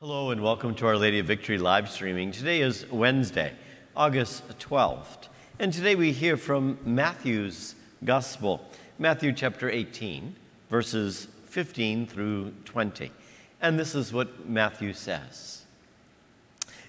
Hello 0.00 0.30
and 0.30 0.40
welcome 0.40 0.76
to 0.76 0.86
Our 0.86 0.96
Lady 0.96 1.18
of 1.18 1.26
Victory 1.26 1.58
live 1.58 1.90
streaming. 1.90 2.30
Today 2.30 2.60
is 2.60 2.88
Wednesday, 2.88 3.52
August 3.96 4.46
12th, 4.60 5.26
and 5.58 5.72
today 5.72 5.96
we 5.96 6.12
hear 6.12 6.36
from 6.36 6.78
Matthew's 6.84 7.74
Gospel, 8.04 8.64
Matthew 8.96 9.32
chapter 9.32 9.68
18, 9.68 10.36
verses 10.70 11.26
15 11.46 12.06
through 12.06 12.52
20. 12.64 13.10
And 13.60 13.76
this 13.76 13.96
is 13.96 14.12
what 14.12 14.48
Matthew 14.48 14.92
says 14.92 15.64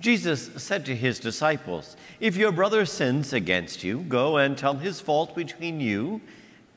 Jesus 0.00 0.50
said 0.56 0.86
to 0.86 0.96
his 0.96 1.18
disciples, 1.18 1.98
If 2.20 2.38
your 2.38 2.52
brother 2.52 2.86
sins 2.86 3.34
against 3.34 3.84
you, 3.84 3.98
go 3.98 4.38
and 4.38 4.56
tell 4.56 4.76
his 4.76 5.02
fault 5.02 5.36
between 5.36 5.78
you 5.78 6.22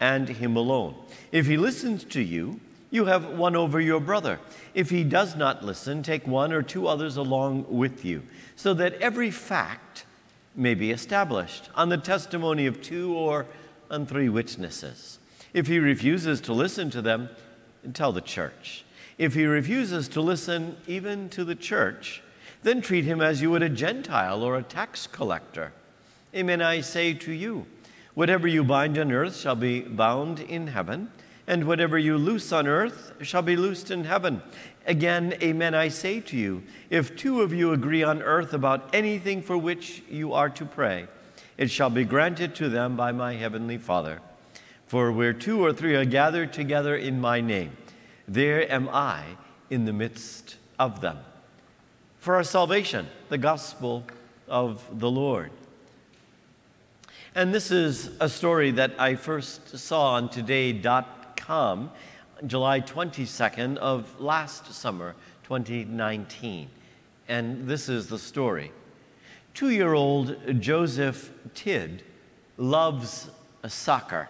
and 0.01 0.27
him 0.27 0.57
alone. 0.57 0.95
If 1.31 1.47
he 1.47 1.55
listens 1.55 2.03
to 2.03 2.21
you, 2.21 2.59
you 2.89 3.05
have 3.05 3.25
won 3.25 3.55
over 3.55 3.79
your 3.79 3.99
brother. 3.99 4.39
If 4.73 4.89
he 4.89 5.03
does 5.03 5.35
not 5.35 5.63
listen, 5.63 6.03
take 6.03 6.25
one 6.27 6.53
or 6.53 6.61
two 6.61 6.87
others 6.87 7.17
along 7.17 7.65
with 7.69 8.05
you, 8.05 8.23
so 8.55 8.73
that 8.75 8.93
every 8.95 9.31
fact 9.31 10.05
may 10.55 10.73
be 10.73 10.91
established 10.91 11.69
on 11.75 11.89
the 11.89 11.97
testimony 11.97 12.65
of 12.65 12.81
two 12.81 13.13
or 13.13 13.45
on 13.91 14.05
three 14.05 14.29
witnesses. 14.29 15.19
If 15.53 15.67
he 15.67 15.79
refuses 15.79 16.41
to 16.41 16.53
listen 16.53 16.89
to 16.91 17.01
them, 17.01 17.29
tell 17.93 18.11
the 18.11 18.21
church. 18.21 18.85
If 19.17 19.33
he 19.33 19.45
refuses 19.45 20.07
to 20.09 20.21
listen 20.21 20.77
even 20.87 21.29
to 21.29 21.43
the 21.43 21.55
church, 21.55 22.21
then 22.63 22.81
treat 22.81 23.05
him 23.05 23.21
as 23.21 23.41
you 23.41 23.51
would 23.51 23.63
a 23.63 23.69
Gentile 23.69 24.43
or 24.43 24.57
a 24.57 24.63
tax 24.63 25.07
collector. 25.07 25.73
Amen, 26.35 26.61
I 26.61 26.81
say 26.81 27.13
to 27.13 27.31
you, 27.31 27.65
whatever 28.13 28.47
you 28.47 28.63
bind 28.63 28.97
on 28.97 29.11
earth 29.11 29.37
shall 29.37 29.55
be 29.55 29.81
bound 29.81 30.39
in 30.39 30.67
heaven 30.67 31.11
and 31.47 31.63
whatever 31.63 31.97
you 31.97 32.17
loose 32.17 32.51
on 32.51 32.67
earth 32.67 33.13
shall 33.21 33.41
be 33.41 33.55
loosed 33.55 33.89
in 33.89 34.03
heaven. 34.03 34.41
Again, 34.85 35.33
amen, 35.41 35.73
I 35.73 35.87
say 35.87 36.19
to 36.19 36.37
you, 36.37 36.63
if 36.89 37.15
two 37.15 37.41
of 37.41 37.53
you 37.53 37.71
agree 37.71 38.03
on 38.03 38.21
earth 38.21 38.53
about 38.53 38.93
anything 38.93 39.41
for 39.41 39.57
which 39.57 40.03
you 40.09 40.33
are 40.33 40.49
to 40.49 40.65
pray, 40.65 41.07
it 41.57 41.71
shall 41.71 41.89
be 41.89 42.03
granted 42.03 42.53
to 42.55 42.69
them 42.69 42.97
by 42.97 43.13
my 43.13 43.33
heavenly 43.35 43.77
Father. 43.77 44.19
For 44.85 45.11
where 45.11 45.33
two 45.33 45.63
or 45.63 45.73
three 45.73 45.95
are 45.95 46.05
gathered 46.05 46.51
together 46.51 46.95
in 46.95 47.19
my 47.19 47.41
name, 47.41 47.75
there 48.27 48.69
am 48.71 48.89
I 48.89 49.23
in 49.69 49.85
the 49.85 49.93
midst 49.93 50.57
of 50.77 51.01
them. 51.01 51.17
For 52.19 52.35
our 52.35 52.43
salvation, 52.43 53.07
the 53.29 53.37
gospel 53.37 54.03
of 54.49 54.83
the 54.99 55.09
Lord. 55.09 55.51
And 57.35 57.53
this 57.53 57.71
is 57.71 58.09
a 58.19 58.27
story 58.27 58.71
that 58.71 58.99
I 58.99 59.15
first 59.15 59.77
saw 59.77 60.13
on 60.13 60.29
today.com 60.29 61.05
come 61.47 61.89
July 62.45 62.81
22nd 62.81 63.77
of 63.77 64.19
last 64.19 64.73
summer, 64.73 65.15
2019. 65.43 66.69
And 67.29 67.65
this 67.65 67.87
is 67.87 68.07
the 68.07 68.19
story. 68.19 68.73
Two 69.53 69.69
year 69.69 69.93
old 69.93 70.35
Joseph 70.59 71.31
Tidd 71.55 72.01
loves 72.57 73.29
soccer, 73.65 74.27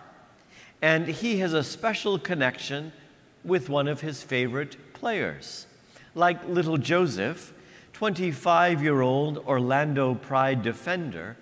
and 0.80 1.08
he 1.08 1.40
has 1.40 1.54
a 1.54 1.64
special 1.64 2.20
connection 2.20 2.92
with 3.44 3.68
one 3.68 3.88
of 3.88 4.02
his 4.02 4.22
favorite 4.22 4.94
players. 4.94 5.66
Like 6.14 6.48
little 6.48 6.78
Joseph, 6.78 7.52
25 7.94 8.84
year 8.84 9.02
old 9.02 9.40
Orlando 9.40 10.14
Pride 10.14 10.62
defender 10.62 11.36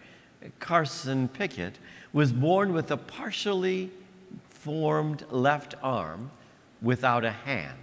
Carson 0.59 1.27
Pickett 1.27 1.79
was 2.13 2.31
born 2.31 2.71
with 2.71 2.91
a 2.91 2.97
partially 2.97 3.91
formed 4.65 5.23
left 5.29 5.75
arm 5.83 6.31
without 6.81 7.23
a 7.23 7.29
hand. 7.29 7.77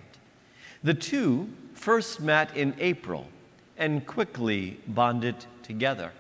The 0.82 0.94
two 0.94 1.48
first 1.74 2.20
met 2.20 2.56
in 2.56 2.74
April 2.80 3.28
and 3.78 4.04
quickly 4.04 4.80
bonded 4.88 5.36
together. 5.62 6.10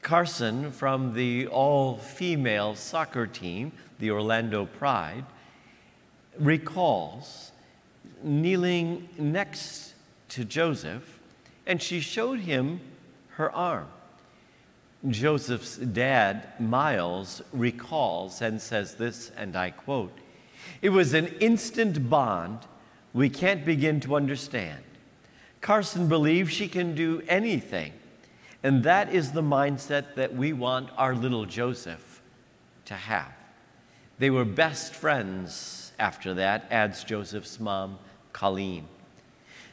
Carson, 0.00 0.72
from 0.72 1.12
the 1.12 1.46
all 1.48 1.98
female 1.98 2.74
soccer 2.74 3.26
team, 3.26 3.70
the 3.98 4.10
Orlando 4.10 4.64
Pride, 4.64 5.26
recalls 6.38 7.52
kneeling 8.22 9.10
next 9.18 9.92
to 10.30 10.46
Joseph, 10.46 11.20
and 11.66 11.82
she 11.82 12.00
showed 12.00 12.40
him 12.40 12.80
her 13.32 13.52
arm. 13.52 13.88
Joseph's 15.08 15.76
dad, 15.76 16.60
Miles, 16.60 17.40
recalls 17.52 18.42
and 18.42 18.60
says 18.60 18.96
this, 18.96 19.30
and 19.36 19.56
I 19.56 19.70
quote 19.70 20.12
It 20.82 20.90
was 20.90 21.14
an 21.14 21.28
instant 21.40 22.10
bond 22.10 22.60
we 23.12 23.30
can't 23.30 23.64
begin 23.64 24.00
to 24.00 24.14
understand. 24.14 24.84
Carson 25.60 26.08
believes 26.08 26.52
she 26.52 26.68
can 26.68 26.94
do 26.94 27.22
anything, 27.28 27.92
and 28.62 28.82
that 28.84 29.12
is 29.12 29.32
the 29.32 29.42
mindset 29.42 30.14
that 30.16 30.34
we 30.34 30.52
want 30.52 30.90
our 30.96 31.14
little 31.14 31.46
Joseph 31.46 32.22
to 32.84 32.94
have. 32.94 33.32
They 34.18 34.30
were 34.30 34.44
best 34.44 34.94
friends 34.94 35.92
after 35.98 36.34
that, 36.34 36.66
adds 36.70 37.04
Joseph's 37.04 37.58
mom, 37.58 37.98
Colleen. 38.32 38.86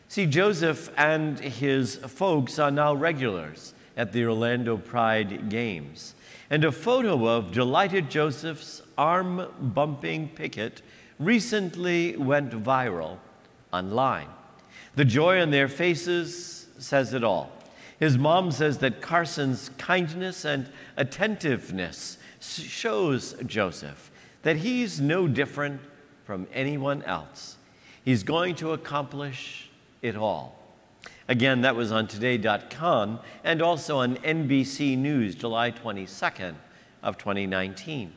See, 0.07 0.25
Joseph 0.25 0.89
and 0.97 1.38
his 1.38 1.97
folks 1.97 2.59
are 2.59 2.71
now 2.71 2.94
regulars 2.94 3.73
at 3.97 4.13
the 4.13 4.23
Orlando 4.23 4.77
Pride 4.77 5.49
Games. 5.49 6.13
And 6.49 6.63
a 6.63 6.71
photo 6.71 7.27
of 7.27 7.51
delighted 7.51 8.09
Joseph's 8.09 8.83
arm 8.97 9.47
bumping 9.59 10.29
Pickett 10.29 10.81
recently 11.19 12.15
went 12.15 12.51
viral 12.51 13.17
online. 13.73 14.27
The 14.95 15.03
joy 15.03 15.41
on 15.41 15.51
their 15.51 15.67
faces 15.67 16.67
says 16.77 17.13
it 17.13 17.23
all. 17.23 17.51
His 17.99 18.17
mom 18.17 18.51
says 18.51 18.77
that 18.77 19.01
Carson's 19.01 19.71
kindness 19.77 20.45
and 20.45 20.69
attentiveness 20.95 22.19
shows 22.39 23.33
Joseph 23.45 24.11
that 24.43 24.57
he's 24.57 25.01
no 25.01 25.27
different 25.27 25.81
from 26.23 26.47
anyone 26.53 27.01
else. 27.03 27.57
He's 28.05 28.23
going 28.23 28.55
to 28.55 28.71
accomplish 28.71 29.69
it 30.01 30.15
all. 30.15 30.56
Again, 31.29 31.61
that 31.61 31.75
was 31.75 31.91
on 31.91 32.07
today.com 32.07 33.19
and 33.43 33.61
also 33.61 33.99
on 33.99 34.15
NBC 34.17 34.97
News, 34.97 35.35
July 35.35 35.71
22nd 35.71 36.55
of 37.03 37.17
2019. 37.17 38.13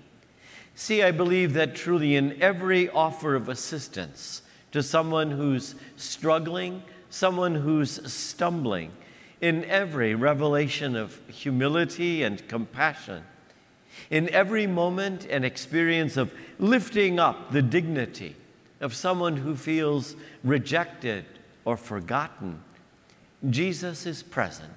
See, 0.77 1.03
I 1.03 1.11
believe 1.11 1.53
that 1.55 1.75
truly 1.75 2.15
in 2.15 2.41
every 2.41 2.89
offer 2.89 3.35
of 3.35 3.49
assistance 3.49 4.43
to 4.71 4.83
someone 4.83 5.33
who's 5.33 5.75
struggling, 5.97 6.83
someone 7.11 7.57
who's 7.57 8.13
stumbling, 8.13 8.93
in 9.41 9.65
every 9.65 10.15
revelation 10.15 10.95
of 10.95 11.19
humility 11.29 12.23
and 12.23 12.47
compassion, 12.47 13.25
in 14.11 14.29
every 14.31 14.67
moment 14.67 15.27
and 15.29 15.45
experience 15.45 16.17
of 16.17 16.33
lifting 16.59 17.19
up 17.19 17.51
the 17.51 17.63
dignity 17.63 18.37
of 18.81 18.95
someone 18.95 19.39
who 19.39 19.57
feels 19.57 20.15
rejected 20.45 21.25
or 21.65 21.77
forgotten 21.77 22.63
Jesus 23.49 24.05
is 24.05 24.23
present 24.23 24.75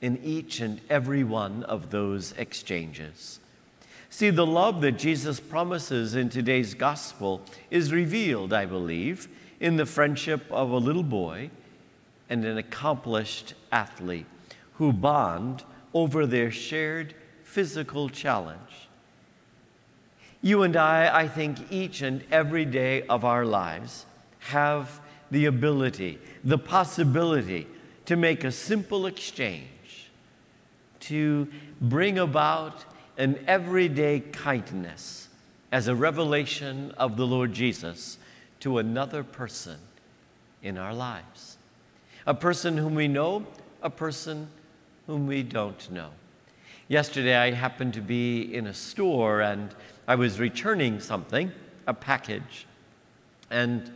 in 0.00 0.18
each 0.22 0.60
and 0.60 0.80
every 0.88 1.22
one 1.22 1.62
of 1.64 1.90
those 1.90 2.32
exchanges. 2.38 3.40
See, 4.08 4.30
the 4.30 4.46
love 4.46 4.80
that 4.82 4.92
Jesus 4.92 5.40
promises 5.40 6.14
in 6.14 6.28
today's 6.28 6.74
gospel 6.74 7.42
is 7.70 7.92
revealed, 7.92 8.52
I 8.52 8.64
believe, 8.64 9.28
in 9.60 9.76
the 9.76 9.86
friendship 9.86 10.44
of 10.50 10.70
a 10.70 10.78
little 10.78 11.02
boy 11.02 11.50
and 12.30 12.44
an 12.44 12.56
accomplished 12.56 13.54
athlete 13.72 14.26
who 14.74 14.92
bond 14.92 15.64
over 15.92 16.26
their 16.26 16.50
shared 16.50 17.14
physical 17.42 18.08
challenge. 18.08 18.88
You 20.40 20.62
and 20.62 20.76
I, 20.76 21.22
I 21.22 21.28
think, 21.28 21.72
each 21.72 22.02
and 22.02 22.22
every 22.30 22.64
day 22.64 23.02
of 23.08 23.24
our 23.24 23.44
lives 23.44 24.06
have 24.40 25.00
the 25.30 25.46
ability, 25.46 26.18
the 26.44 26.58
possibility 26.58 27.66
to 28.06 28.16
make 28.16 28.44
a 28.44 28.52
simple 28.52 29.06
exchange, 29.06 30.10
to 31.00 31.48
bring 31.80 32.18
about 32.18 32.84
an 33.16 33.38
everyday 33.46 34.20
kindness 34.20 35.28
as 35.72 35.88
a 35.88 35.94
revelation 35.94 36.92
of 36.98 37.16
the 37.16 37.26
Lord 37.26 37.52
Jesus 37.52 38.18
to 38.60 38.78
another 38.78 39.24
person 39.24 39.78
in 40.62 40.78
our 40.78 40.94
lives. 40.94 41.58
A 42.26 42.34
person 42.34 42.76
whom 42.76 42.94
we 42.94 43.08
know, 43.08 43.46
a 43.82 43.90
person 43.90 44.48
whom 45.06 45.26
we 45.26 45.42
don't 45.42 45.90
know. 45.90 46.10
Yesterday, 46.88 47.36
I 47.36 47.50
happened 47.52 47.94
to 47.94 48.00
be 48.00 48.54
in 48.54 48.66
a 48.66 48.74
store 48.74 49.40
and 49.40 49.74
I 50.06 50.14
was 50.14 50.38
returning 50.38 51.00
something, 51.00 51.50
a 51.86 51.94
package, 51.94 52.66
and 53.50 53.92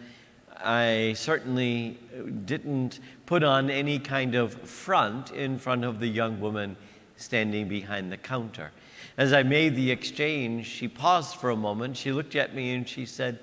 I 0.64 1.14
certainly 1.16 1.98
didn't 2.44 3.00
put 3.26 3.42
on 3.42 3.70
any 3.70 3.98
kind 3.98 4.34
of 4.34 4.54
front 4.54 5.30
in 5.30 5.58
front 5.58 5.84
of 5.84 6.00
the 6.00 6.08
young 6.08 6.40
woman 6.40 6.76
standing 7.16 7.68
behind 7.68 8.10
the 8.10 8.16
counter. 8.16 8.70
As 9.16 9.32
I 9.32 9.42
made 9.42 9.76
the 9.76 9.90
exchange, 9.90 10.66
she 10.66 10.88
paused 10.88 11.36
for 11.36 11.50
a 11.50 11.56
moment. 11.56 11.96
She 11.96 12.12
looked 12.12 12.36
at 12.36 12.54
me 12.54 12.74
and 12.74 12.88
she 12.88 13.04
said, 13.04 13.38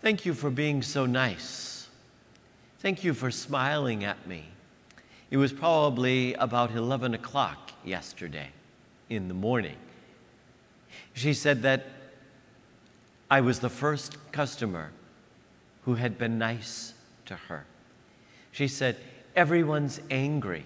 Thank 0.00 0.26
you 0.26 0.34
for 0.34 0.50
being 0.50 0.82
so 0.82 1.06
nice. 1.06 1.88
Thank 2.80 3.04
you 3.04 3.14
for 3.14 3.30
smiling 3.30 4.04
at 4.04 4.26
me. 4.26 4.44
It 5.30 5.38
was 5.38 5.52
probably 5.52 6.34
about 6.34 6.72
11 6.72 7.14
o'clock 7.14 7.72
yesterday 7.84 8.50
in 9.08 9.28
the 9.28 9.34
morning. 9.34 9.76
She 11.14 11.32
said 11.32 11.62
that 11.62 11.86
I 13.30 13.40
was 13.40 13.60
the 13.60 13.70
first 13.70 14.18
customer 14.30 14.92
who 15.84 15.94
had 15.94 16.18
been 16.18 16.38
nice 16.38 16.94
to 17.26 17.34
her. 17.34 17.66
She 18.52 18.68
said, 18.68 18.96
Everyone's 19.36 20.00
angry. 20.10 20.64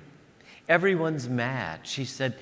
Everyone's 0.69 1.29
mad. 1.29 1.81
She 1.85 2.05
said, 2.05 2.37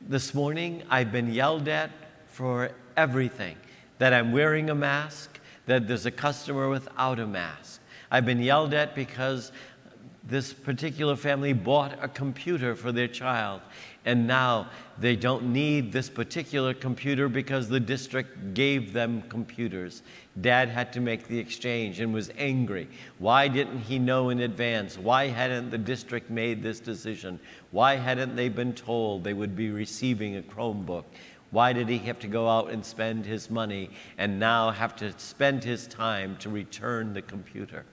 This 0.00 0.34
morning 0.34 0.82
I've 0.90 1.10
been 1.10 1.32
yelled 1.32 1.68
at 1.68 1.90
for 2.28 2.70
everything 2.96 3.56
that 3.98 4.12
I'm 4.12 4.32
wearing 4.32 4.70
a 4.70 4.74
mask, 4.74 5.38
that 5.66 5.88
there's 5.88 6.06
a 6.06 6.10
customer 6.10 6.68
without 6.68 7.18
a 7.18 7.26
mask. 7.26 7.80
I've 8.10 8.26
been 8.26 8.40
yelled 8.40 8.74
at 8.74 8.94
because 8.94 9.52
this 10.24 10.52
particular 10.52 11.16
family 11.16 11.52
bought 11.52 11.98
a 12.02 12.08
computer 12.08 12.74
for 12.74 12.92
their 12.92 13.08
child, 13.08 13.62
and 14.04 14.26
now 14.26 14.68
they 14.98 15.16
don't 15.16 15.52
need 15.52 15.92
this 15.92 16.10
particular 16.10 16.74
computer 16.74 17.28
because 17.28 17.68
the 17.68 17.80
district 17.80 18.54
gave 18.54 18.92
them 18.92 19.22
computers. 19.22 20.02
Dad 20.40 20.68
had 20.68 20.92
to 20.92 21.00
make 21.00 21.26
the 21.26 21.38
exchange 21.38 22.00
and 22.00 22.12
was 22.12 22.30
angry. 22.36 22.86
Why 23.18 23.48
didn't 23.48 23.80
he 23.80 23.98
know 23.98 24.28
in 24.28 24.40
advance? 24.40 24.98
Why 24.98 25.28
hadn't 25.28 25.70
the 25.70 25.78
district 25.78 26.30
made 26.30 26.62
this 26.62 26.80
decision? 26.80 27.40
Why 27.70 27.96
hadn't 27.96 28.36
they 28.36 28.48
been 28.48 28.74
told 28.74 29.24
they 29.24 29.34
would 29.34 29.56
be 29.56 29.70
receiving 29.70 30.36
a 30.36 30.42
Chromebook? 30.42 31.04
Why 31.50 31.72
did 31.72 31.88
he 31.88 31.98
have 31.98 32.20
to 32.20 32.28
go 32.28 32.48
out 32.48 32.70
and 32.70 32.84
spend 32.84 33.26
his 33.26 33.50
money 33.50 33.90
and 34.18 34.38
now 34.38 34.70
have 34.70 34.94
to 34.96 35.12
spend 35.18 35.64
his 35.64 35.86
time 35.88 36.36
to 36.40 36.48
return 36.48 37.12
the 37.12 37.22
computer? 37.22 37.84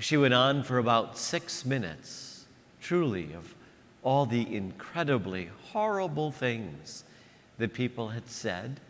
She 0.00 0.16
went 0.16 0.34
on 0.34 0.62
for 0.62 0.78
about 0.78 1.18
six 1.18 1.64
minutes, 1.64 2.46
truly, 2.80 3.32
of 3.32 3.54
all 4.02 4.26
the 4.26 4.54
incredibly 4.54 5.50
horrible 5.72 6.30
things 6.30 7.02
that 7.58 7.74
people 7.74 8.10
had 8.10 8.28
said 8.28 8.80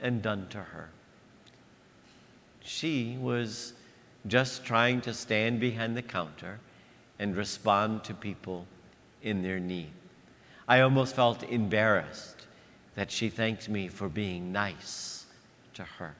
and 0.00 0.22
done 0.22 0.48
to 0.48 0.58
her. 0.58 0.88
She 2.60 3.18
was 3.20 3.74
just 4.26 4.64
trying 4.64 5.02
to 5.02 5.12
stand 5.12 5.60
behind 5.60 5.96
the 5.96 6.02
counter 6.02 6.60
and 7.18 7.36
respond 7.36 8.02
to 8.04 8.14
people 8.14 8.66
in 9.22 9.42
their 9.42 9.60
need. 9.60 9.90
I 10.66 10.80
almost 10.80 11.14
felt 11.14 11.42
embarrassed 11.42 12.46
that 12.94 13.10
she 13.10 13.28
thanked 13.28 13.68
me 13.68 13.88
for 13.88 14.08
being 14.08 14.50
nice 14.50 15.26
to 15.74 15.82
her. 15.82 16.14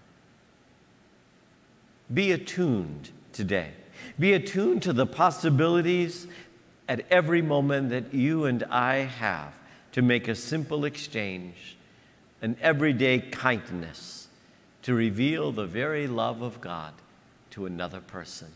Be 2.13 2.33
attuned 2.33 3.11
today. 3.33 3.71
Be 4.19 4.33
attuned 4.33 4.83
to 4.83 4.93
the 4.93 5.07
possibilities 5.07 6.27
at 6.89 7.07
every 7.11 7.43
moment 7.43 7.91
that 7.91 8.13
you 8.13 8.45
and 8.45 8.63
I 8.65 8.97
have 8.97 9.55
to 9.93 10.03
make 10.03 10.29
a 10.29 10.35
simple 10.35 10.85
exchange, 10.85 11.77
an 12.41 12.57
everyday 12.61 13.19
kindness 13.21 14.29
to 14.83 14.95
reveal 14.95 15.53
the 15.53 15.67
very 15.67 16.07
love 16.07 16.43
of 16.43 16.61
God 16.61 16.93
to 17.51 17.67
another 17.67 18.01
person. 18.01 18.49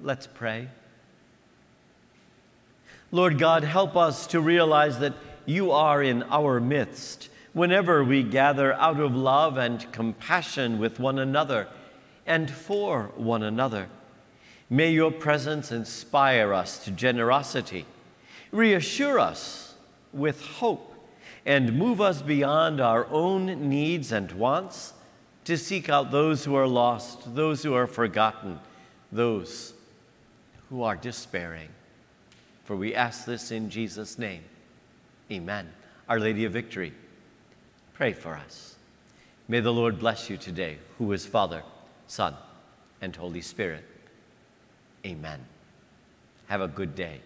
Let's 0.00 0.26
pray. 0.26 0.68
Lord 3.10 3.38
God, 3.38 3.62
help 3.62 3.96
us 3.96 4.26
to 4.28 4.40
realize 4.40 4.98
that 4.98 5.14
you 5.46 5.70
are 5.70 6.02
in 6.02 6.22
our 6.24 6.60
midst 6.60 7.28
whenever 7.52 8.02
we 8.02 8.22
gather 8.22 8.72
out 8.74 8.98
of 8.98 9.14
love 9.14 9.58
and 9.58 9.90
compassion 9.92 10.78
with 10.78 10.98
one 10.98 11.18
another 11.18 11.68
and 12.26 12.50
for 12.50 13.12
one 13.16 13.42
another. 13.42 13.88
May 14.70 14.92
your 14.92 15.10
presence 15.10 15.70
inspire 15.70 16.54
us 16.54 16.82
to 16.84 16.90
generosity, 16.90 17.84
reassure 18.50 19.18
us 19.18 19.74
with 20.12 20.40
hope, 20.42 20.94
and 21.44 21.76
move 21.76 22.00
us 22.00 22.22
beyond 22.22 22.80
our 22.80 23.06
own 23.08 23.68
needs 23.68 24.12
and 24.12 24.30
wants 24.32 24.94
to 25.44 25.58
seek 25.58 25.88
out 25.88 26.10
those 26.10 26.44
who 26.44 26.54
are 26.54 26.68
lost, 26.68 27.34
those 27.34 27.62
who 27.62 27.74
are 27.74 27.86
forgotten, 27.86 28.60
those 29.10 29.74
who 30.70 30.82
are 30.82 30.96
despairing. 30.96 31.68
For 32.64 32.76
we 32.76 32.94
ask 32.94 33.24
this 33.24 33.50
in 33.50 33.68
Jesus' 33.68 34.18
name. 34.18 34.44
Amen. 35.30 35.68
Our 36.08 36.20
Lady 36.20 36.44
of 36.44 36.52
Victory, 36.52 36.92
pray 37.94 38.12
for 38.12 38.36
us. 38.36 38.76
May 39.48 39.60
the 39.60 39.72
Lord 39.72 39.98
bless 39.98 40.30
you 40.30 40.36
today, 40.36 40.78
who 40.98 41.12
is 41.12 41.26
Father, 41.26 41.62
Son, 42.12 42.36
and 43.00 43.16
Holy 43.16 43.40
Spirit. 43.40 43.84
Amen. 45.06 45.40
Have 46.46 46.60
a 46.60 46.68
good 46.68 46.94
day. 46.94 47.22